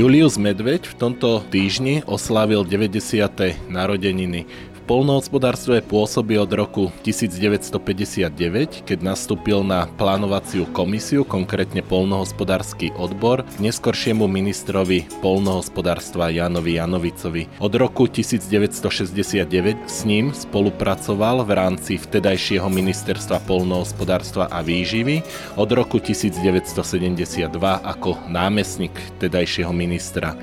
[0.00, 3.68] Julius Medveď v tomto týždni oslávil 90.
[3.68, 4.48] narodeniny
[4.90, 15.06] polnohospodárstve pôsobí od roku 1959, keď nastúpil na plánovaciu komisiu, konkrétne polnohospodársky odbor, neskoršiemu ministrovi
[15.22, 17.46] polnohospodárstva Janovi Janovicovi.
[17.62, 19.46] Od roku 1969
[19.86, 25.22] s ním spolupracoval v rámci vtedajšieho ministerstva polnohospodárstva a výživy,
[25.54, 30.34] od roku 1972 ako námestník vtedajšieho ministra.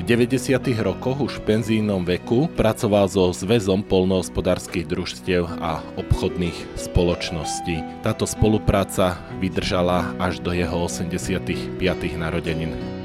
[0.00, 0.80] V 90.
[0.80, 7.84] rokoch už v penzínom veku pracoval so Zväzom polnohospodárskych družstiev a obchodných spoločností.
[8.00, 11.84] Táto spolupráca vydržala až do jeho 85.
[12.16, 12.99] narodenín.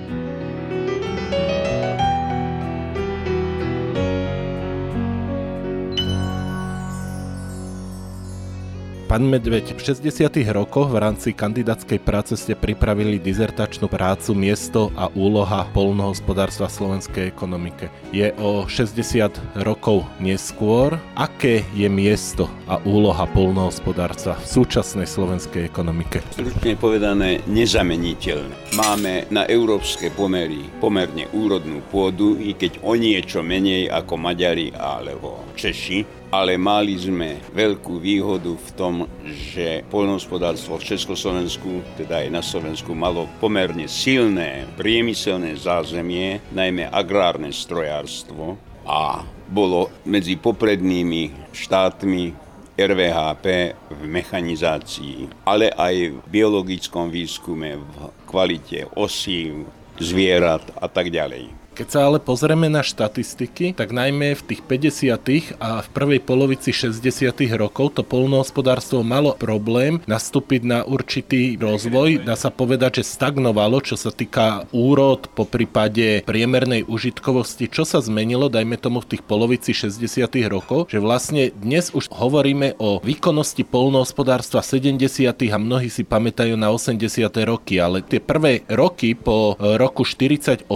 [9.16, 10.28] Pán Medveď, v 60.
[10.52, 17.24] rokoch v rámci kandidátskej práce ste pripravili dizertačnú prácu Miesto a úloha polnohospodárstva v slovenskej
[17.32, 17.88] ekonomike.
[18.12, 21.00] Je o 60 rokov neskôr.
[21.16, 26.20] Aké je miesto a úloha polnohospodárstva v súčasnej slovenskej ekonomike?
[26.36, 28.76] Stručne povedané, nezameniteľné.
[28.76, 35.40] Máme na európske pomery pomerne úrodnú pôdu, i keď o niečo menej ako Maďari alebo
[35.56, 42.42] Češi ale mali sme veľkú výhodu v tom, že poľnohospodárstvo v Československu, teda aj na
[42.46, 52.34] Slovensku, malo pomerne silné priemyselné zázemie, najmä agrárne strojárstvo a bolo medzi poprednými štátmi
[52.76, 53.46] RVHP
[53.88, 57.90] v mechanizácii, ale aj v biologickom výskume, v
[58.28, 59.64] kvalite osív,
[59.96, 61.65] zvierat a tak ďalej.
[61.76, 65.60] Keď sa ale pozrieme na štatistiky, tak najmä v tých 50.
[65.60, 67.36] a v prvej polovici 60.
[67.60, 72.24] rokov to polnohospodárstvo malo problém nastúpiť na určitý rozvoj.
[72.24, 77.68] Dá sa povedať, že stagnovalo, čo sa týka úrod, po prípade priemernej užitkovosti.
[77.68, 80.32] Čo sa zmenilo, dajme tomu v tých polovici 60.
[80.48, 85.28] rokov, že vlastne dnes už hovoríme o výkonnosti polnohospodárstva 70.
[85.52, 87.04] a mnohí si pamätajú na 80.
[87.44, 90.72] roky, ale tie prvé roky po roku 48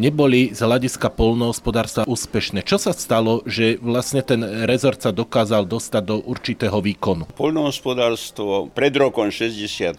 [0.00, 2.62] neboli neboli z hľadiska polnohospodárstva úspešné.
[2.62, 4.38] Čo sa stalo, že vlastne ten
[4.70, 7.26] rezort sa dokázal dostať do určitého výkonu?
[7.34, 9.98] Polnohospodárstvo pred rokom 65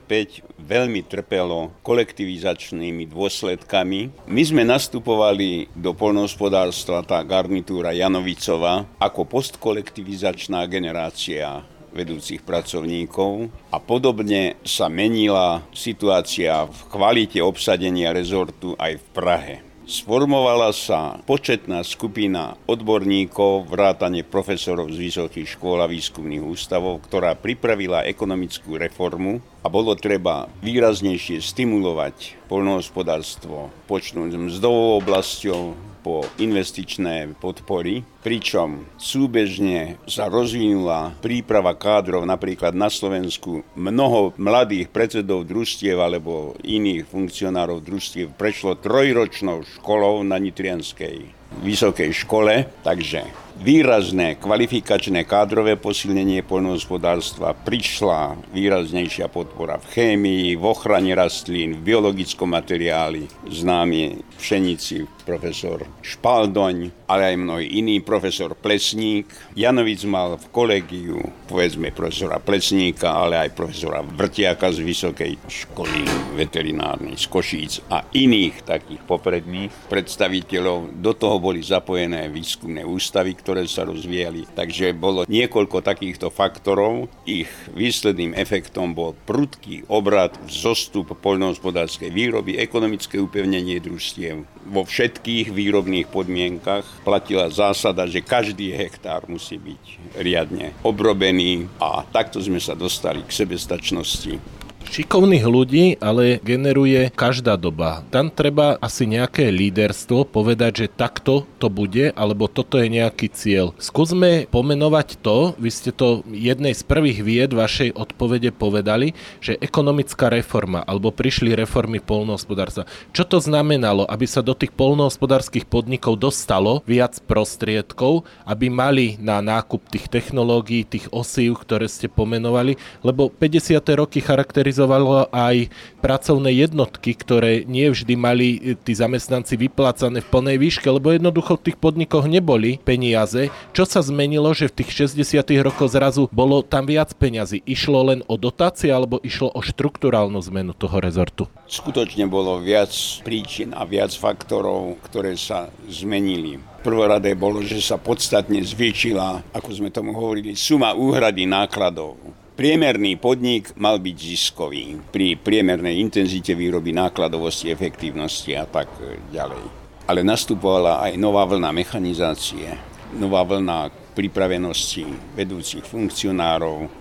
[0.64, 4.24] veľmi trpelo kolektivizačnými dôsledkami.
[4.32, 14.56] My sme nastupovali do polnohospodárstva, tá garnitúra Janovicova, ako postkolektivizačná generácia vedúcich pracovníkov a podobne
[14.64, 19.73] sa menila situácia v kvalite obsadenia rezortu aj v Prahe.
[19.84, 28.08] Sformovala sa početná skupina odborníkov, vrátane profesorov z vysokých škôl a výskumných ústavov, ktorá pripravila
[28.08, 38.84] ekonomickú reformu a bolo treba výraznejšie stimulovať poľnohospodárstvo, počnúť mzdovou oblasťou, po investičné podpory, pričom
[39.00, 43.64] súbežne sa rozvinula príprava kádrov napríklad na Slovensku.
[43.80, 52.68] Mnoho mladých predsedov družstiev alebo iných funkcionárov družstiev prešlo trojročnou školou na Nitrianskej vysokej škole,
[52.82, 53.24] takže
[53.60, 62.50] výrazné kvalifikačné kádrové posilnenie poľnohospodárstva, prišla výraznejšia podpora v chémii, v ochrane rastlín, v biologickom
[62.50, 69.32] materiáli, známy pšenici profesor Špaldoň, ale aj mnohí iní, profesor Plesník.
[69.56, 76.04] Janovic mal v kolegiu, povedzme, profesora Plesníka, ale aj profesora Vrtiaka z Vysokej školy
[76.36, 81.00] veterinárnej z Košíc a iných takých popredných predstaviteľov.
[81.00, 84.48] Do toho boli zapojené výskumné ústavy, ktoré sa rozvíjali.
[84.56, 87.12] Takže bolo niekoľko takýchto faktorov.
[87.28, 94.48] Ich výsledným efektom bol prudký obrad, zostup poľnohospodárskej výroby, ekonomické upevnenie družstiev.
[94.64, 102.40] Vo všetkých výrobných podmienkach platila zásada, že každý hektár musí byť riadne obrobený a takto
[102.40, 108.06] sme sa dostali k sebestačnosti Šikovných ľudí ale generuje každá doba.
[108.14, 113.74] Tam treba asi nejaké líderstvo povedať, že takto to bude, alebo toto je nejaký cieľ.
[113.82, 120.30] Skúsme pomenovať to, vy ste to jednej z prvých vied vašej odpovede povedali, že ekonomická
[120.30, 122.86] reforma, alebo prišli reformy polnohospodárstva.
[123.16, 129.42] Čo to znamenalo, aby sa do tých polnohospodárskych podnikov dostalo viac prostriedkov, aby mali na
[129.42, 133.82] nákup tých technológií, tých osív, ktoré ste pomenovali, lebo 50.
[133.98, 135.70] roky charakterizujú charakterizovalo aj
[136.02, 138.48] pracovné jednotky, ktoré nie vždy mali
[138.82, 143.54] tí zamestnanci vyplácané v plnej výške, lebo jednoducho v tých podnikoch neboli peniaze.
[143.72, 145.46] Čo sa zmenilo, že v tých 60.
[145.64, 147.62] rokoch zrazu bolo tam viac peňazí?
[147.64, 151.46] Išlo len o dotácie alebo išlo o štruktúrálnu zmenu toho rezortu?
[151.70, 152.92] Skutočne bolo viac
[153.24, 156.60] príčin a viac faktorov, ktoré sa zmenili.
[156.84, 163.74] Prvoradé bolo, že sa podstatne zvýšila, ako sme tomu hovorili, suma úhrady nákladov Priemerný podnik
[163.82, 168.94] mal byť ziskový pri priemernej intenzite výroby, nákladovosti, efektívnosti a tak
[169.34, 169.66] ďalej.
[170.06, 172.78] Ale nastupovala aj nová vlna mechanizácie,
[173.18, 176.94] nová vlna pripravenosti vedúcich funkcionárov.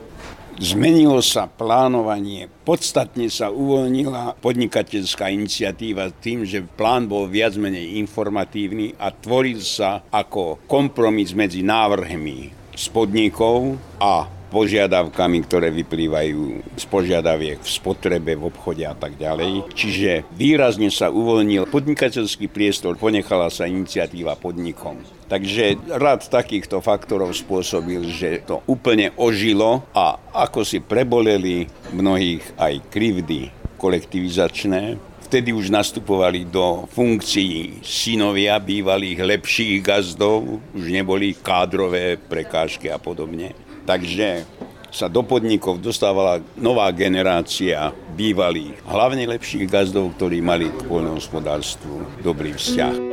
[0.56, 8.96] Zmenilo sa plánovanie, podstatne sa uvoľnila podnikateľská iniciatíva tým, že plán bol viac menej informatívny
[8.96, 16.40] a tvoril sa ako kompromis medzi návrhmi z podnikov a požiadavkami, ktoré vyplývajú
[16.76, 19.72] z požiadaviek v spotrebe, v obchode a tak ďalej.
[19.72, 25.00] Čiže výrazne sa uvoľnil podnikateľský priestor, ponechala sa iniciatíva podnikom.
[25.32, 31.64] Takže rad takýchto faktorov spôsobil, že to úplne ožilo a ako si preboleli
[31.96, 33.49] mnohých aj krivdy
[33.81, 35.00] kolektivizačné,
[35.32, 43.56] vtedy už nastupovali do funkcií synovia bývalých lepších gazdov, už neboli kádrové prekážky a podobne.
[43.92, 44.48] Takže
[44.88, 52.56] sa do podnikov dostávala nová generácia bývalých, hlavne lepších gazdov, ktorí mali k poľnohospodárstvu dobrý
[52.56, 53.12] vzťah.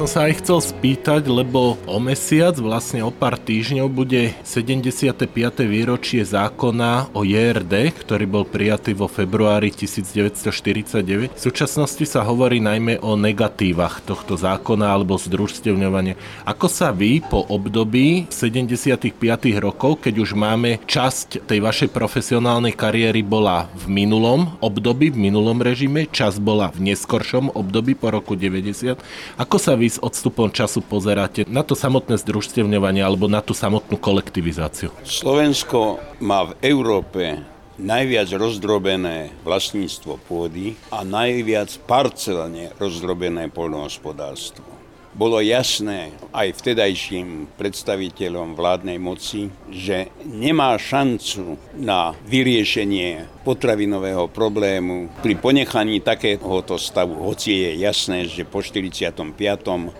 [0.00, 5.28] Som sa aj chcel spýtať, lebo o mesiac, vlastne o pár týždňov, bude 75.
[5.68, 11.36] výročie zákona o JRD, ktorý bol prijatý vo februári 1949.
[11.36, 16.16] V súčasnosti sa hovorí najmä o negatívach tohto zákona alebo združstevňovania.
[16.48, 19.12] Ako sa vy po období 75.
[19.60, 25.60] rokov, keď už máme časť tej vašej profesionálnej kariéry bola v minulom období, v minulom
[25.60, 28.96] režime, časť bola v neskoršom období po roku 90,
[29.36, 33.98] ako sa vy s odstupom času pozeráte na to samotné združstevňovanie alebo na tú samotnú
[33.98, 34.94] kolektivizáciu?
[35.02, 37.42] Slovensko má v Európe
[37.80, 44.79] najviac rozdrobené vlastníctvo pôdy a najviac parcelne rozdrobené poľnohospodárstvo.
[45.10, 55.34] Bolo jasné aj vtedajším predstaviteľom vládnej moci, že nemá šancu na vyriešenie potravinového problému pri
[55.34, 59.34] ponechaní takéhoto stavu, hoci je jasné, že po 45.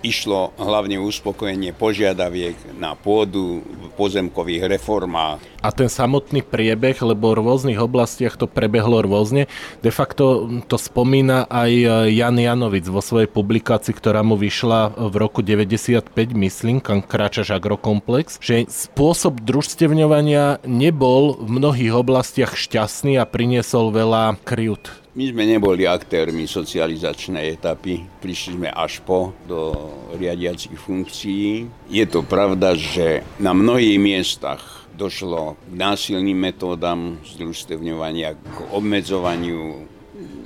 [0.07, 5.43] išlo hlavne uspokojenie požiadaviek na pôdu v pozemkových reformách.
[5.61, 9.51] A ten samotný priebeh, lebo v rôznych oblastiach to prebehlo rôzne,
[9.83, 11.71] de facto to spomína aj
[12.15, 18.37] Jan Janovic vo svojej publikácii, ktorá mu vyšla v roku 95, myslím, kam kráčaš agrokomplex,
[18.45, 24.93] že spôsob družstevňovania nebol v mnohých oblastiach šťastný a priniesol veľa kryút.
[25.17, 29.75] My sme neboli aktérmi socializačnej etapy, prišli sme až po do
[30.15, 31.67] riadiacich funkcií.
[31.91, 39.89] Je to pravda, že na mnohých miestach došlo k násilným metódam združstevňovania, k obmedzovaniu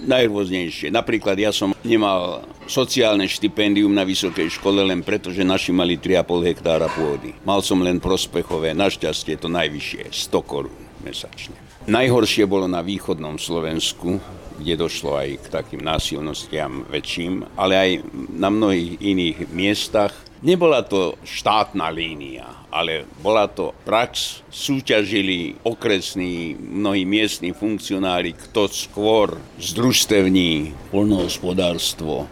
[0.07, 0.89] najrôznejšie.
[0.93, 6.49] Napríklad ja som nemal sociálne štipendium na vysokej škole len preto, že naši mali 3,5
[6.49, 7.37] hektára pôdy.
[7.45, 11.57] Mal som len prospechové, našťastie to najvyššie, 100 korún mesačne.
[11.85, 14.17] Najhoršie bolo na východnom Slovensku,
[14.57, 17.91] kde došlo aj k takým násilnostiam väčším, ale aj
[18.33, 20.17] na mnohých iných miestach.
[20.45, 24.45] Nebola to štátna línia, ale bola to prax.
[24.53, 32.29] Súťažili okresní, mnohí miestni funkcionári, kto skôr združstevní polnohospodárstvo.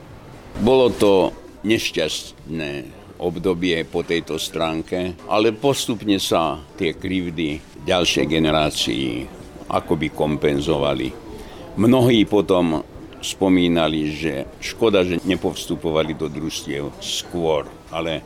[0.60, 1.32] Bolo to
[1.64, 2.84] nešťastné
[3.16, 9.24] obdobie po tejto stránke, ale postupne sa tie krivdy ďalšej generácii
[9.72, 11.08] akoby kompenzovali.
[11.80, 12.84] Mnohí potom
[13.24, 18.24] spomínali, že škoda, že nepovstupovali do družstiev skôr, ale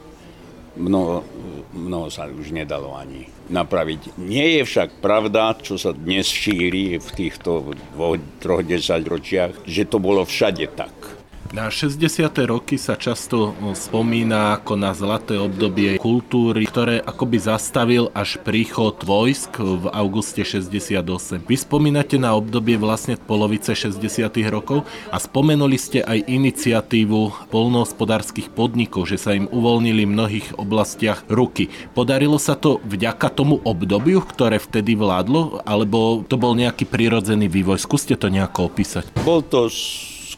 [0.79, 1.25] mnoho,
[1.73, 4.21] mnoho sa už nedalo ani napraviť.
[4.21, 9.99] Nie je však pravda, čo sa dnes šíri v týchto dvoch, troch desaťročiach, že to
[9.99, 11.16] bolo všade tak.
[11.55, 12.03] Na 60.
[12.49, 19.63] roky sa často spomína ako na zlaté obdobie kultúry, ktoré akoby zastavil až príchod vojsk
[19.63, 21.47] v auguste 68.
[21.47, 24.03] Vy spomínate na obdobie vlastne polovice 60.
[24.51, 31.23] rokov a spomenuli ste aj iniciatívu polnohospodárskych podnikov, že sa im uvoľnili v mnohých oblastiach
[31.31, 31.71] ruky.
[31.95, 37.79] Podarilo sa to vďaka tomu obdobiu, ktoré vtedy vládlo, alebo to bol nejaký prirodzený vývoj?
[37.79, 39.13] Skúste to nejako opísať.
[39.23, 39.71] Bol to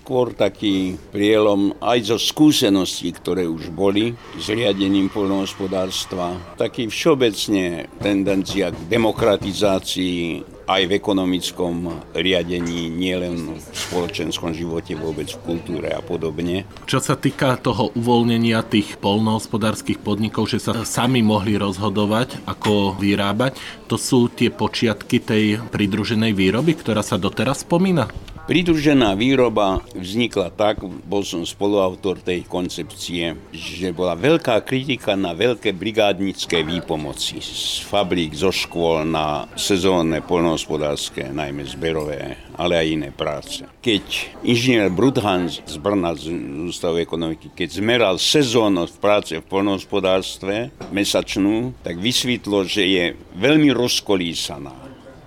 [0.08, 6.56] skôr taký prielom aj zo skúseností, ktoré už boli s riadením poľnohospodárstva.
[6.56, 11.74] Taký všeobecne tendencia k demokratizácii aj v ekonomickom
[12.12, 16.68] riadení, nielen v spoločenskom živote, vôbec v kultúre a podobne.
[16.84, 23.56] Čo sa týka toho uvoľnenia tých polnohospodárskych podnikov, že sa sami mohli rozhodovať, ako vyrábať,
[23.88, 28.12] to sú tie počiatky tej pridruženej výroby, ktorá sa doteraz spomína?
[28.48, 35.76] Pridružená výroba vznikla tak, bol som spoluautor tej koncepcie, že bola veľká kritika na veľké
[35.76, 40.24] brigádnické výpomoci z fabrík, zo škôl na sezónne
[40.58, 43.62] poľnohospodárske, najmä zberové, ale aj iné práce.
[43.78, 46.34] Keď inžinier Brudhan z Brna z
[46.66, 53.04] Ústavu ekonomiky, keď zmeral sezónnosť práce v poľnohospodárstve mesačnú, tak vysvetlo, že je
[53.38, 54.74] veľmi rozkolísaná.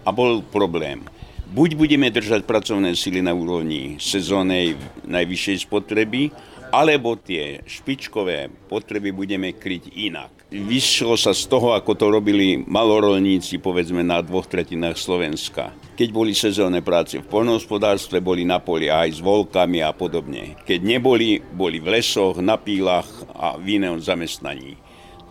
[0.04, 1.08] A bol problém
[1.52, 6.32] buď budeme držať pracovné sily na úrovni sezónej najvyššej spotreby,
[6.72, 10.32] alebo tie špičkové potreby budeme kryť inak.
[10.52, 15.72] Vyšlo sa z toho, ako to robili malorolníci, povedzme na dvoch tretinách Slovenska.
[15.96, 20.60] Keď boli sezónne práce v poľnohospodárstve, boli na poli aj s volkami a podobne.
[20.68, 24.76] Keď neboli, boli v lesoch, na pílach a v inom zamestnaní.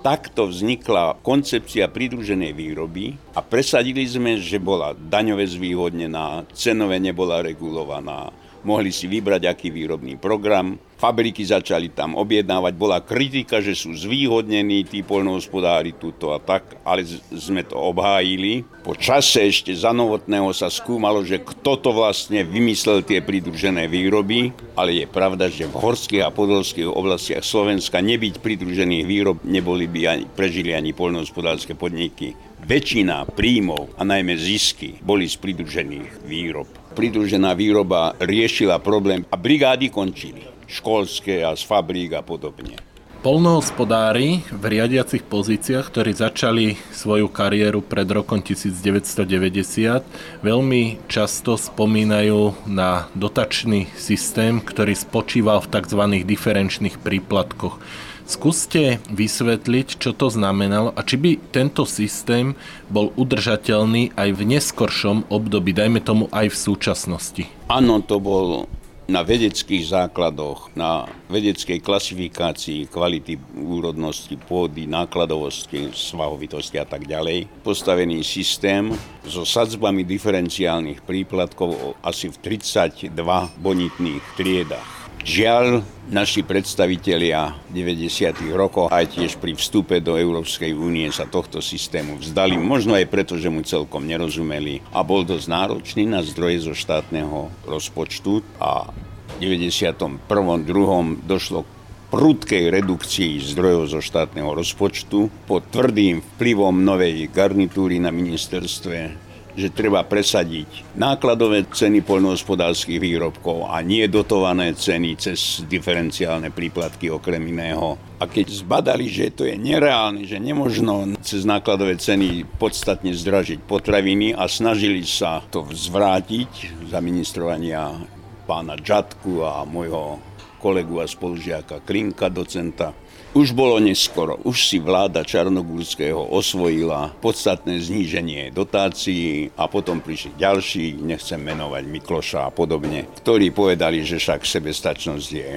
[0.01, 8.33] Takto vznikla koncepcia pridruženej výroby a presadili sme, že bola daňové zvýhodnená, cenové nebola regulovaná,
[8.63, 14.85] mohli si vybrať aký výrobný program, fabriky začali tam objednávať, bola kritika, že sú zvýhodnení
[14.85, 18.69] tí poľnohospodári tuto a tak, ale sme to obhájili.
[18.85, 24.53] Po čase ešte za novotného sa skúmalo, že kto to vlastne vymyslel tie pridružené výroby,
[24.77, 30.01] ale je pravda, že v horských a podolských oblastiach Slovenska nebyť pridružených výrob neboli by
[30.05, 32.50] ani, prežili ani poľnohospodárske podniky.
[32.71, 36.71] Väčšina príjmov a najmä zisky boli z pridružených výrob.
[36.95, 42.79] Pridružená výroba riešila problém a brigády končili školské a z fabrík a podobne.
[43.27, 50.07] Polnohospodári v riadiacich pozíciách, ktorí začali svoju kariéru pred rokom 1990,
[50.47, 56.03] veľmi často spomínajú na dotačný systém, ktorý spočíval v tzv.
[56.23, 57.83] diferenčných príplatkoch.
[58.31, 62.55] Skúste vysvetliť, čo to znamenalo a či by tento systém
[62.87, 67.45] bol udržateľný aj v neskoršom období, dajme tomu aj v súčasnosti.
[67.67, 68.71] Áno, to bol
[69.11, 78.23] na vedeckých základoch, na vedeckej klasifikácii kvality úrodnosti pôdy, nákladovosti, svahovitosti a tak ďalej, postavený
[78.23, 78.95] systém
[79.27, 83.11] so sadzbami diferenciálnych príplatkov asi v 32
[83.59, 85.00] bonitných triedach.
[85.21, 88.41] Žiaľ, naši predstavitelia 90.
[88.57, 93.37] rokov aj tiež pri vstupe do Európskej únie sa tohto systému vzdali, možno aj preto,
[93.37, 98.89] že mu celkom nerozumeli a bol dosť náročný na zdroje zo štátneho rozpočtu a
[99.37, 100.25] v 91.
[100.25, 101.29] 2.
[101.29, 101.71] došlo k
[102.11, 109.30] prudkej redukcii zdrojov zo štátneho rozpočtu pod tvrdým vplyvom novej garnitúry na ministerstve
[109.61, 117.45] že treba presadiť nákladové ceny poľnohospodárskych výrobkov a nie dotované ceny cez diferenciálne príplatky okrem
[117.45, 118.01] iného.
[118.17, 124.33] A keď zbadali, že to je nereálne, že nemožno cez nákladové ceny podstatne zdražiť potraviny
[124.33, 128.01] a snažili sa to zvrátiť za ministrovania
[128.49, 130.19] pána Džatku a môjho
[130.61, 132.93] kolegu a spolužiaka Klinka, docenta,
[133.35, 140.99] už bolo neskoro, už si vláda Čarnogórského osvojila podstatné zníženie dotácií a potom prišli ďalší,
[140.99, 145.51] nechcem menovať Mikloša a podobne, ktorí povedali, že však sebestačnosť je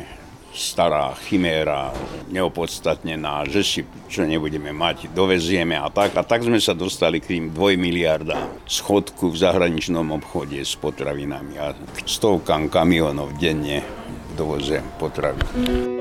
[0.53, 1.89] stará chiméra,
[2.29, 6.13] neopodstatnená, že si čo nebudeme mať, dovezieme a tak.
[6.13, 8.37] A tak sme sa dostali k tým 2 miliarda
[8.69, 11.73] schodku v zahraničnom obchode s potravinami a
[12.05, 13.81] stovkám kamionov denne
[14.37, 15.92] dovoze potravín.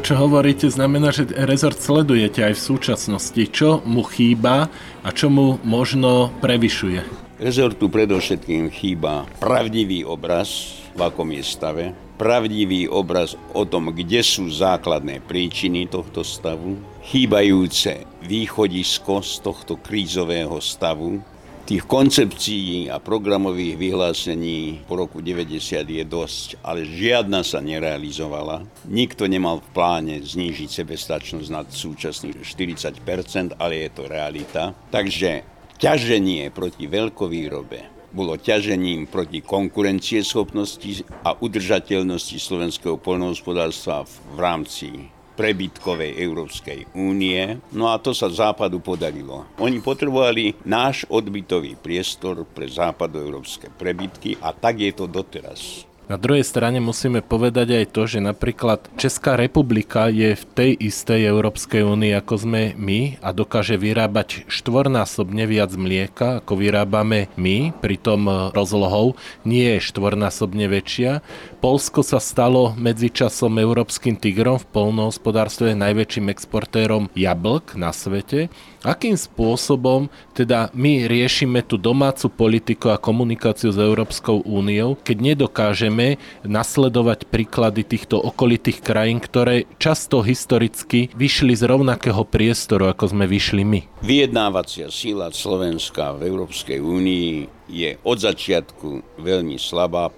[0.00, 3.42] Čo hovoríte, znamená, že rezort sledujete aj v súčasnosti.
[3.52, 4.72] Čo mu chýba
[5.04, 7.04] a čo mu možno prevyšuje?
[7.38, 11.84] Rezortu predovšetkým chýba pravdivý obraz, v akom je stave,
[12.16, 20.58] pravdivý obraz o tom, kde sú základné príčiny tohto stavu, chýbajúce východisko z tohto krízového
[20.60, 21.22] stavu,
[21.70, 28.66] Tých koncepcií a programových vyhlásení po roku 90 je dosť, ale žiadna sa nerealizovala.
[28.90, 34.74] Nikto nemal v pláne znížiť sebestačnosť nad súčasných 40%, ale je to realita.
[34.90, 35.46] Takže
[35.78, 45.06] ťaženie proti veľkovýrobe bolo ťažením proti konkurencieschopnosti a udržateľnosti slovenského poľnohospodárstva v rámci
[45.40, 47.56] prebytkovej Európskej únie.
[47.72, 49.48] No a to sa Západu podarilo.
[49.56, 55.88] Oni potrebovali náš odbytový priestor pre západoeurópske prebytky a tak je to doteraz.
[56.10, 61.30] Na druhej strane musíme povedať aj to, že napríklad Česká republika je v tej istej
[61.30, 68.50] Európskej únii ako sme my a dokáže vyrábať štvornásobne viac mlieka, ako vyrábame my, pritom
[68.50, 69.14] rozlohou
[69.46, 71.22] nie je štvornásobne väčšia.
[71.62, 78.50] Polsko sa stalo medzičasom európskym tigrom v polnohospodárstve najväčším exportérom jablk na svete
[78.80, 85.99] Akým spôsobom teda my riešime tú domácu politiku a komunikáciu s Európskou úniou, keď nedokážeme
[86.46, 93.62] nasledovať príklady týchto okolitých krajín, ktoré často historicky vyšli z rovnakého priestoru, ako sme vyšli
[93.62, 93.80] my?
[94.04, 97.30] Vyjednávacia síla Slovenska v Európskej únii
[97.70, 100.10] je od začiatku veľmi slabá,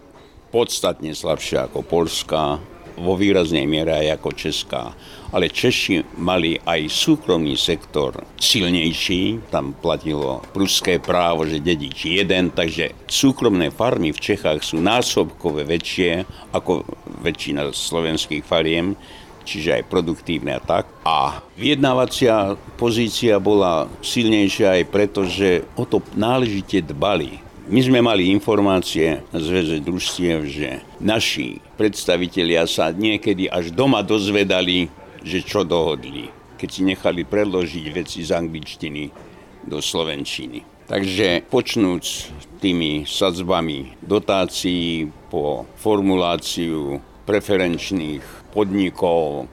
[0.53, 2.61] podstatne slabšia ako Polska,
[2.97, 4.93] vo výraznej miere aj ako Česká.
[5.33, 12.93] Ale Češi mali aj súkromný sektor silnejší, tam platilo pruské právo, že dedič jeden, takže
[13.09, 16.85] súkromné farmy v Čechách sú násobkové väčšie ako
[17.25, 18.93] väčšina slovenských fariem,
[19.49, 20.85] čiže aj produktívne a tak.
[21.09, 28.35] A vyjednávacia pozícia bola silnejšia aj preto, že o to náležite dbali my sme mali
[28.35, 34.91] informácie z zväze družstiev, že naši predstavitelia sa niekedy až doma dozvedali,
[35.23, 39.03] že čo dohodli, keď si nechali predložiť veci z angličtiny
[39.67, 40.87] do slovenčiny.
[40.91, 49.49] Takže počnúc tými sadzbami dotácií po formuláciu preferenčných podnikov,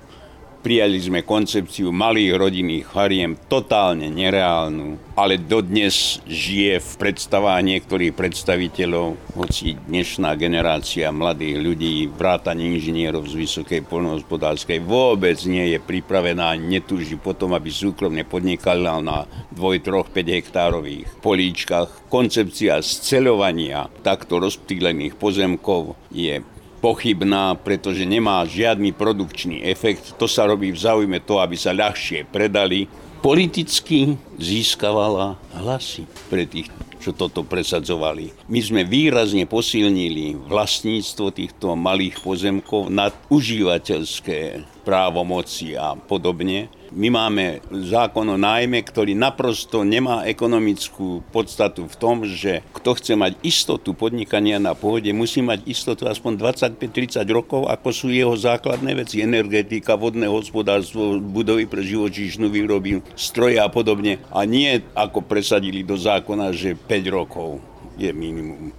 [0.60, 9.40] Prijali sme koncepciu malých rodinných fariem totálne nereálnu, ale dodnes žije v predstavách niektorých predstaviteľov,
[9.40, 17.16] hoci dnešná generácia mladých ľudí, vrátane inžinierov z vysokej poľnohospodárskej vôbec nie je pripravená, netúži
[17.16, 22.12] potom, aby súkromne podnikala na 2, 3, 5 hektárových políčkach.
[22.12, 26.44] Koncepcia sceľovania takto rozptýlených pozemkov je
[26.80, 30.16] pochybná, pretože nemá žiadny produkčný efekt.
[30.18, 32.88] To sa robí v záujme to, aby sa ľahšie predali.
[33.20, 36.72] Politicky získavala hlasy pre tých,
[37.04, 38.32] čo toto presadzovali.
[38.48, 47.62] My sme výrazne posilnili vlastníctvo týchto malých pozemkov nad užívateľské právomoci a podobne my máme
[47.70, 53.94] zákon o nájme, ktorý naprosto nemá ekonomickú podstatu v tom, že kto chce mať istotu
[53.94, 59.94] podnikania na pôde, musí mať istotu aspoň 25-30 rokov, ako sú jeho základné veci, energetika,
[59.94, 64.18] vodné hospodárstvo, budovy pre živočíšnu výroby, stroje a podobne.
[64.34, 67.62] A nie ako presadili do zákona, že 5 rokov
[68.02, 68.74] je minimum.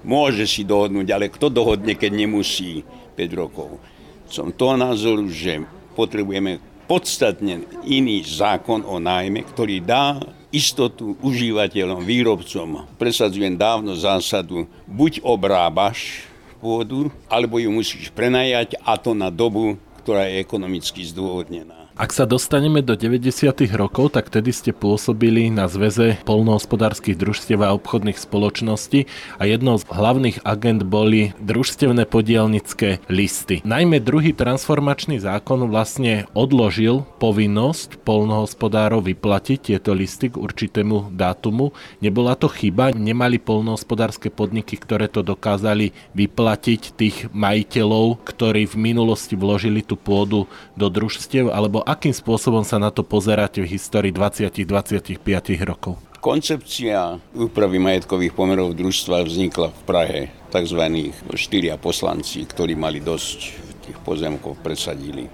[0.00, 2.88] Môže si dohodnúť, ale kto dohodne, keď nemusí
[3.20, 3.76] 5 rokov?
[4.32, 5.60] Som toho názoru, že
[5.92, 10.18] potrebujeme podstatne iný zákon o nájme, ktorý dá
[10.50, 12.90] istotu užívateľom, výrobcom.
[12.98, 16.26] Presadzujem dávno zásadu, buď obrábaš
[16.58, 21.79] pôdu, alebo ju musíš prenajať a to na dobu, ktorá je ekonomicky zdôvodnená.
[21.98, 23.50] Ak sa dostaneme do 90.
[23.74, 29.10] rokov, tak tedy ste pôsobili na Zväze polnohospodárskych družstiev a obchodných spoločností
[29.42, 33.58] a jednou z hlavných agent boli družstevné podielnické listy.
[33.66, 41.74] Najmä druhý transformačný zákon vlastne odložil povinnosť polnohospodárov vyplatiť tieto listy k určitému dátumu.
[41.98, 49.34] Nebola to chyba, nemali polnohospodárske podniky, ktoré to dokázali vyplatiť tých majiteľov, ktorí v minulosti
[49.34, 50.46] vložili tú pôdu
[50.78, 55.20] do družstiev, alebo akým spôsobom sa na to pozeráte v histórii 20-25
[55.64, 55.96] rokov?
[56.20, 60.20] Koncepcia úpravy majetkových pomerov družstva vznikla v Prahe.
[60.52, 60.82] Tzv.
[61.32, 63.38] štyria poslanci, ktorí mali dosť
[63.88, 65.30] tých pozemkov, presadili.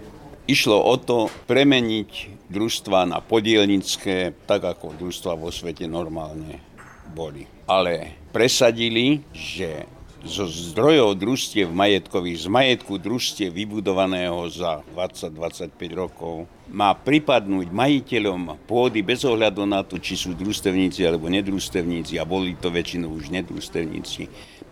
[0.47, 6.63] Išlo o to premeniť družstva na podielnické, tak ako družstva vo svete normálne
[7.11, 7.51] boli.
[7.67, 9.91] Ale presadili, že
[10.25, 19.05] zo zdrojov družstiev majetkových, z majetku družstiev vybudovaného za 20-25 rokov, má pripadnúť majiteľom pôdy
[19.05, 24.27] bez ohľadu na to, či sú družstevníci alebo nedružstevníci, a boli to väčšinou už nedružstevníci.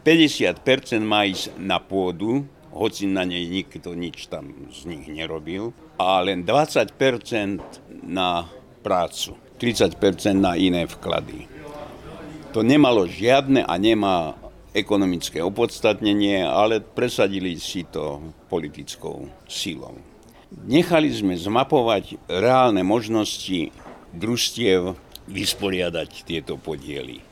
[0.05, 6.19] 50% má ísť na pôdu, hoci na nej nikto nič tam z nich nerobil, a
[6.25, 6.91] len 20%
[8.03, 8.51] na
[8.83, 9.97] prácu, 30%
[10.35, 11.47] na iné vklady.
[12.51, 14.35] To nemalo žiadne a nemá
[14.75, 19.95] ekonomické opodstatnenie, ale presadili si to politickou silou.
[20.51, 23.71] Nechali sme zmapovať reálne možnosti
[24.15, 24.99] družstiev
[25.31, 27.23] vysporiadať tieto podiely.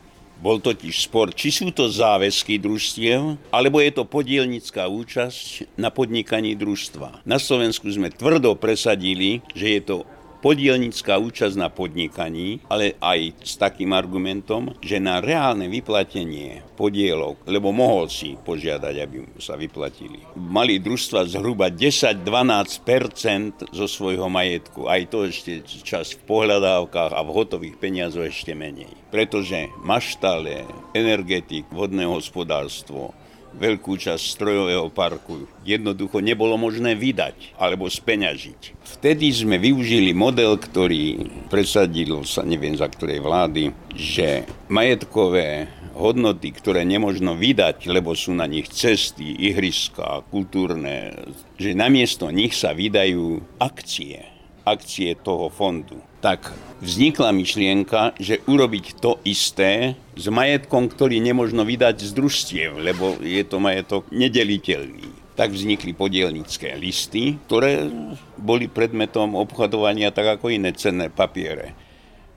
[0.43, 6.59] Bol totiž spor, či sú to záväzky družstiev, alebo je to podielnická účasť na podnikaní
[6.59, 7.23] družstva.
[7.23, 9.97] Na Slovensku sme tvrdo presadili, že je to
[10.43, 17.71] podielnická účasť na podnikaní, ale aj s takým argumentom, že na reálne vyplatenie podielov, lebo
[17.71, 20.19] mohol si požiadať, aby sa vyplatili.
[20.35, 24.91] Mali družstva zhruba 10-12% zo svojho majetku.
[24.91, 28.91] Aj to ešte čas v pohľadávkach a v hotových peniazoch ešte menej.
[29.15, 33.15] Pretože maštale, energetik, vodné hospodárstvo,
[33.57, 38.85] veľkú časť strojového parku jednoducho nebolo možné vydať alebo speňažiť.
[39.01, 46.89] Vtedy sme využili model, ktorý presadil sa neviem za ktorej vlády, že majetkové hodnoty, ktoré
[46.89, 51.13] nemožno vydať, lebo sú na nich cesty, ihriska, kultúrne,
[51.61, 54.33] že namiesto nich sa vydajú akcie
[54.65, 55.99] akcie toho fondu.
[56.23, 63.19] Tak vznikla myšlienka, že urobiť to isté s majetkom, ktorý nemožno vydať z družstiev, lebo
[63.19, 65.35] je to majetok nedeliteľný.
[65.35, 67.91] Tak vznikli podielnické listy, ktoré
[68.39, 71.75] boli predmetom obchodovania tak ako iné cenné papiere.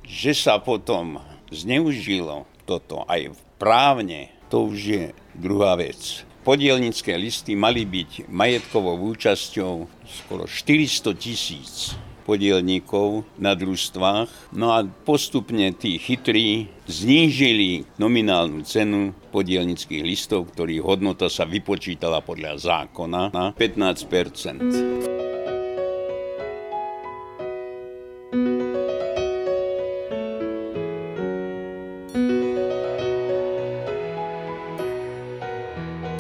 [0.01, 1.21] Že sa potom
[1.53, 5.05] zneužilo toto aj právne, to už je
[5.37, 9.73] druhá vec podielnické listy mali byť majetkovou účasťou
[10.05, 14.51] skoro 400 tisíc podielníkov na družstvách.
[14.57, 22.57] No a postupne tí chytrí znížili nominálnu cenu podielnických listov, ktorých hodnota sa vypočítala podľa
[22.57, 24.09] zákona na 15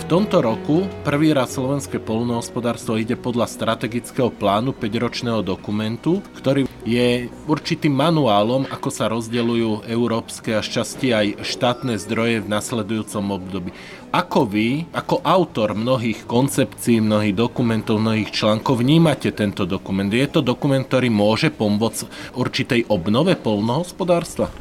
[0.05, 7.89] tomto roku prvý raz slovenské polnohospodárstvo ide podľa strategického plánu 5-ročného dokumentu, ktorý je určitým
[7.89, 13.73] manuálom, ako sa rozdeľujú európske a šťastie aj štátne zdroje v nasledujúcom období.
[14.13, 20.13] Ako vy, ako autor mnohých koncepcií, mnohých dokumentov, mnohých článkov, vnímate tento dokument?
[20.13, 24.53] Je to dokument, ktorý môže pomôcť určitej obnove polnohospodárstva?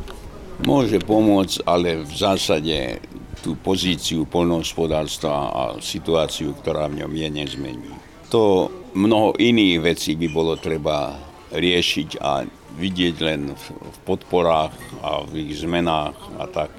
[0.64, 3.02] Môže pomôcť, ale v zásade
[3.44, 7.92] tú pozíciu polnohospodárstva a situáciu, ktorá v ňom je, nezmení.
[8.32, 11.12] To mnoho iných vecí by bolo treba
[11.52, 16.72] riešiť a vidieť len v podporách a v ich zmenách a tak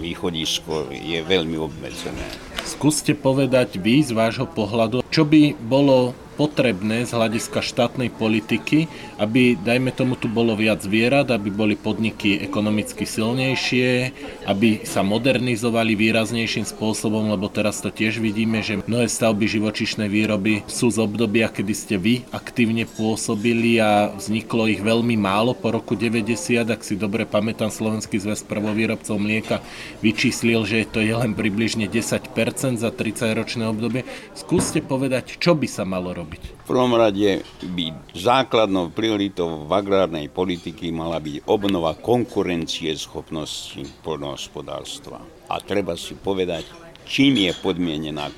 [0.00, 2.24] východisko je veľmi obmedzené.
[2.64, 8.88] Skúste povedať vy z vášho pohľadu, čo by bolo potrebné z hľadiska štátnej politiky,
[9.20, 14.16] aby, dajme tomu, tu bolo viac zvierat, aby boli podniky ekonomicky silnejšie,
[14.48, 20.64] aby sa modernizovali výraznejším spôsobom, lebo teraz to tiež vidíme, že mnohé stavby živočišnej výroby
[20.64, 25.92] sú z obdobia, kedy ste vy aktívne pôsobili a vzniklo ich veľmi málo po roku
[25.92, 26.24] 90,
[26.72, 29.60] ak si dobre pamätám, Slovenský zväz prvovýrobcov mlieka
[30.00, 34.08] vyčíslil, že to je len približne 10% za 30-ročné obdobie.
[34.32, 34.99] Skúste povedať,
[35.40, 36.66] čo by sa malo robiť?
[36.66, 45.22] V prvom rade by základnou prioritou v agrárnej politiky mala byť obnova konkurencie schopnosti poľnohospodárstva.
[45.48, 46.66] A treba si povedať,
[47.06, 48.28] čím je podmienená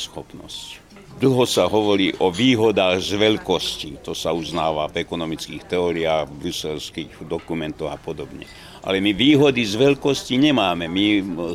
[0.00, 0.84] schopnosť.
[1.16, 7.24] Dlho sa hovorí o výhodách z veľkosti, to sa uznáva v ekonomických teóriách, v bruselských
[7.24, 8.44] dokumentoch a podobne.
[8.84, 11.04] Ale my výhody z veľkosti nemáme, my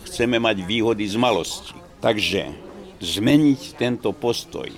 [0.10, 1.78] chceme mať výhody z malosti.
[2.02, 2.71] Takže
[3.02, 4.70] zmeniť tento postoj,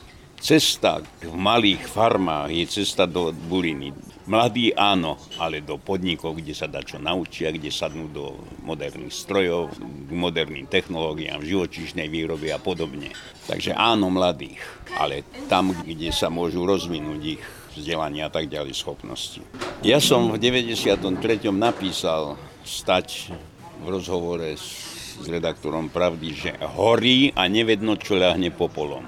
[0.44, 3.96] Cesta v malých farmách je cesta do buriny.
[4.28, 9.72] Mladí áno, ale do podnikov, kde sa dá čo naučia, kde sadnú do moderných strojov,
[9.80, 13.16] k moderným technológiám, živočíšnej výroby a podobne.
[13.48, 14.60] Takže áno, mladých,
[15.00, 17.44] ale tam, kde sa môžu rozvinúť ich
[17.80, 19.40] vzdelania a tak ďalej schopnosti.
[19.80, 21.08] Ja som v 93.
[21.56, 22.36] napísal
[22.68, 23.32] stať
[23.80, 29.06] v rozhovore s, s redaktorom Pravdy, že horí a nevedno, čo ľahne popolom.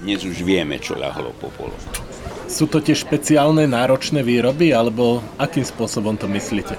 [0.00, 1.76] Dnes už vieme, čo ľahlo po polu.
[2.44, 6.76] Sú to tie špeciálne náročné výroby, alebo akým spôsobom to myslíte?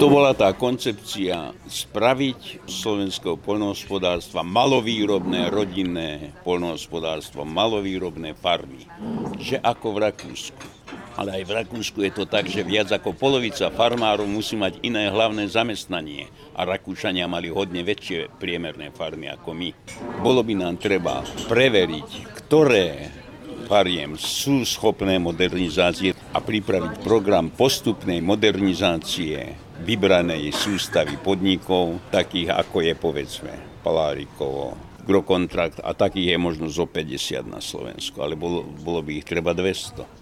[0.00, 8.88] To bola tá koncepcia spraviť slovenského poľnohospodárstva malovýrobné, rodinné poľnohospodárstvo, malovýrobné farmy.
[9.36, 10.81] Že ako v Rakúsku.
[11.16, 15.12] Ale aj v Rakúsku je to tak, že viac ako polovica farmárov musí mať iné
[15.12, 16.32] hlavné zamestnanie.
[16.56, 19.68] A Rakúšania mali hodne väčšie priemerné farmy ako my.
[20.24, 22.08] Bolo by nám treba preveriť,
[22.44, 23.12] ktoré
[23.72, 32.94] fariem sú schopné modernizácie a pripraviť program postupnej modernizácie vybranej sústavy podnikov, takých ako je
[32.94, 39.18] povedzme Palárikovo, Grokontrakt a takých je možno zo 50 na Slovensku, ale bolo, bolo by
[39.18, 40.21] ich treba 200.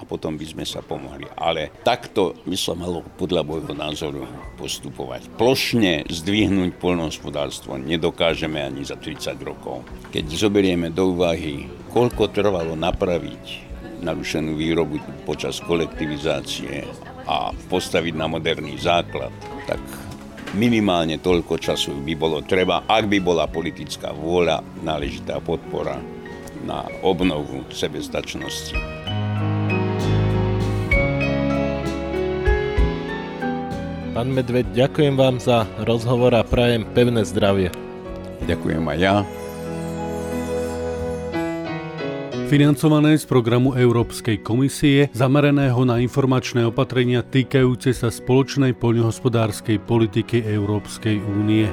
[0.00, 1.28] a potom by sme sa pomohli.
[1.36, 4.24] Ale takto by sa malo podľa môjho názoru
[4.56, 5.28] postupovať.
[5.36, 9.84] Plošne zdvihnúť poľnohospodárstvo nedokážeme ani za 30 rokov.
[10.08, 13.68] Keď zoberieme do úvahy, koľko trvalo napraviť
[14.00, 14.96] narušenú výrobu
[15.28, 16.88] počas kolektivizácie
[17.28, 19.28] a postaviť na moderný základ,
[19.68, 19.80] tak
[20.56, 26.00] minimálne toľko času by bolo treba, ak by bola politická vôľa, náležitá podpora
[26.64, 28.76] na obnovu sebestačnosti.
[34.20, 37.72] Pán Medveď, ďakujem vám za rozhovor a prajem pevné zdravie.
[38.44, 39.24] Ďakujem aj ja.
[42.52, 51.16] financované z programu Európskej komisie zameraného na informačné opatrenia týkajúce sa spoločnej poľnohospodárskej politiky Európskej
[51.24, 51.64] únie.